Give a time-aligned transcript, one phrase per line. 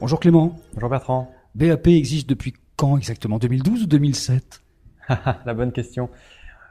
[0.00, 0.56] Bonjour Clément.
[0.74, 1.30] Bonjour Bertrand.
[1.54, 3.38] BAP existe depuis quand exactement?
[3.38, 4.62] 2012 ou 2007
[5.46, 6.08] La bonne question.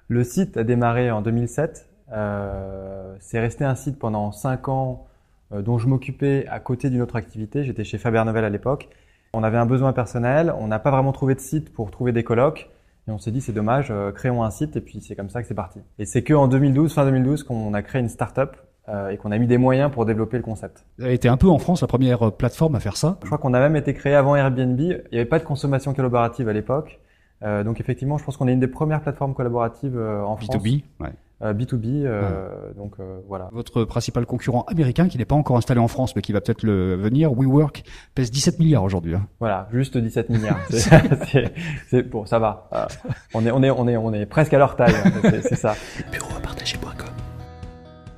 [0.08, 1.88] Le site a démarré en 2007.
[2.12, 5.07] Euh, c'est resté un site pendant 5 ans
[5.54, 7.64] euh, dont je m'occupais à côté d'une autre activité.
[7.64, 8.89] J'étais chez Faber Novel à l'époque.
[9.34, 12.23] On avait un besoin personnel, on n'a pas vraiment trouvé de site pour trouver des
[12.23, 12.70] colocs.
[13.07, 15.41] Et on s'est dit c'est dommage, euh, créons un site et puis c'est comme ça
[15.41, 15.79] que c'est parti.
[16.00, 18.55] Et c'est que en 2012, fin 2012, qu'on a créé une start-up
[18.89, 20.86] euh, et qu'on a mis des moyens pour développer le concept.
[20.97, 23.18] Vous avez été un peu en France la première euh, plateforme à faire ça.
[23.21, 24.79] Je crois qu'on a même été créé avant Airbnb.
[24.79, 27.00] Il n'y avait pas de consommation collaborative à l'époque.
[27.43, 30.56] Euh, donc effectivement, je pense qu'on est une des premières plateformes collaboratives euh, en France.
[30.56, 30.83] B2B.
[31.00, 31.09] Ouais.
[31.43, 32.05] Euh, B2B.
[32.05, 33.50] euh, Donc euh, voilà.
[33.52, 36.64] Votre principal concurrent américain, qui n'est pas encore installé en France, mais qui va peut-être
[36.64, 37.83] le venir, WeWork,
[38.14, 39.16] pèse 17 milliards aujourd'hui.
[39.16, 39.25] hein.
[39.39, 40.59] Voilà, juste 17 milliards.
[40.69, 41.53] C'est- c'est-
[41.89, 42.67] c'est bon, ça va.
[42.73, 42.86] Euh,
[43.33, 44.94] on est, on est, on est, on est presque à leur taille.
[44.94, 45.73] fait, C'est c'est ça.
[46.11, 47.08] Bureau à partager.com.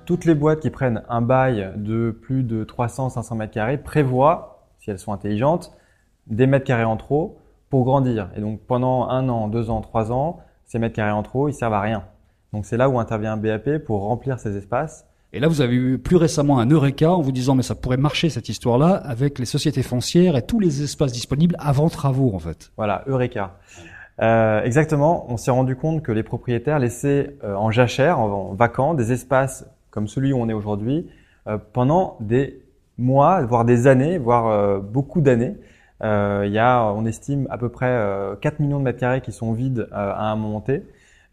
[0.06, 4.92] Toutes les boîtes qui prennent un bail de plus de 300-500 mètres carrés prévoient, si
[4.92, 5.72] elles sont intelligentes,
[6.28, 7.38] des mètres carrés en trop
[7.70, 8.30] pour grandir.
[8.36, 11.54] Et donc pendant un an, deux ans, trois ans, ces mètres carrés en trop, ils
[11.54, 12.04] servent à rien.
[12.54, 15.06] Donc c'est là où intervient BAP pour remplir ces espaces.
[15.36, 17.98] Et là, vous avez eu plus récemment un Eureka en vous disant, mais ça pourrait
[17.98, 22.40] marcher cette histoire-là avec les sociétés foncières et tous les espaces disponibles avant travaux, en
[22.40, 22.72] fait.
[22.78, 23.56] Voilà, Eureka.
[24.22, 28.54] Euh, exactement, on s'est rendu compte que les propriétaires laissaient euh, en jachère, en, en
[28.54, 31.08] vacant, des espaces comme celui où on est aujourd'hui
[31.48, 32.62] euh, pendant des
[33.00, 35.56] mois, voire des années, voire euh, beaucoup d'années.
[36.04, 39.22] Euh, il y a, on estime, à peu près euh, 4 millions de mètres carrés
[39.22, 40.84] qui sont vides euh, à un moment T.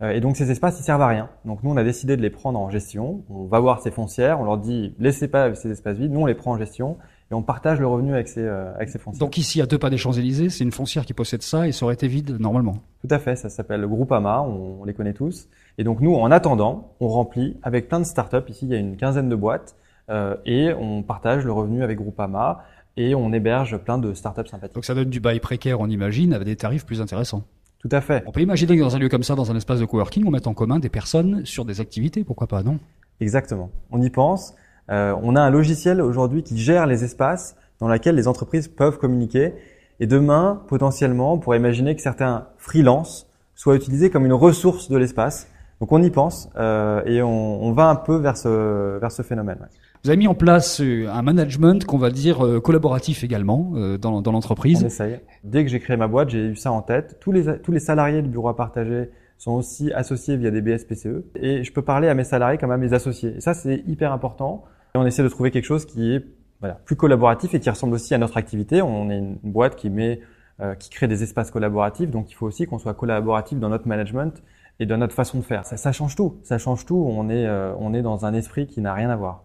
[0.03, 1.29] Euh, et donc ces espaces, ils servent à rien.
[1.45, 3.23] Donc nous, on a décidé de les prendre en gestion.
[3.29, 6.13] On va voir ces foncières, on leur dit, laissez pas ces espaces vides.
[6.13, 6.97] Nous, on les prend en gestion
[7.31, 9.21] et on partage le revenu avec ces, euh, avec ces foncières.
[9.21, 11.85] Donc ici, à deux pas des Champs-Élysées, c'est une foncière qui possède ça et ça
[11.85, 12.77] aurait été vide normalement.
[13.03, 15.49] Tout à fait, ça s'appelle le groupe AMA, on, on les connaît tous.
[15.79, 18.49] Et donc nous, en attendant, on remplit avec plein de startups.
[18.49, 19.77] Ici, il y a une quinzaine de boîtes
[20.11, 22.65] euh, et on partage le revenu avec Groupama
[22.97, 24.75] et on héberge plein de startups sympathiques.
[24.75, 27.45] Donc ça donne du bail précaire, on imagine, avec des tarifs plus intéressants.
[27.81, 29.81] Tout à fait, On peut imaginer que dans un lieu comme ça, dans un espace
[29.81, 32.79] de coworking, on mette en commun des personnes sur des activités, pourquoi pas, non?
[33.21, 33.71] Exactement.
[33.91, 34.55] On y pense.
[34.91, 38.99] Euh, on a un logiciel aujourd'hui qui gère les espaces dans lesquels les entreprises peuvent
[38.99, 39.55] communiquer.
[39.99, 44.97] Et demain, potentiellement, on pourrait imaginer que certains freelances soient utilisés comme une ressource de
[44.99, 45.49] l'espace.
[45.81, 49.23] Donc on y pense euh, et on, on va un peu vers ce, vers ce
[49.23, 49.59] phénomène.
[49.61, 49.69] ouais.
[50.05, 53.99] Vous avez mis en place euh, un management qu'on va dire euh, collaboratif également euh,
[53.99, 54.83] dans, dans On l'entreprise.
[54.83, 55.21] essaye.
[55.45, 57.19] Dès que j'ai créé ma boîte, j'ai eu ça en tête.
[57.21, 61.25] Tous les, tous les salariés du bureau à partager sont aussi associés via des BSPCE.
[61.37, 63.37] Et je peux parler à mes salariés comme à mes associés.
[63.37, 64.65] Et ça, c'est hyper important.
[64.95, 66.25] Et on essaie de trouver quelque chose qui est
[66.61, 68.81] voilà, plus collaboratif et qui ressemble aussi à notre activité.
[68.83, 70.21] On est une boîte qui met,
[70.61, 72.11] euh, qui crée des espaces collaboratifs.
[72.11, 74.43] Donc, il faut aussi qu'on soit collaboratif dans notre management
[74.81, 75.65] et dans notre façon de faire.
[75.67, 76.41] Ça, change tout.
[76.43, 77.07] Ça change tout.
[77.31, 79.45] Euh, on est dans un esprit qui n'a rien à voir.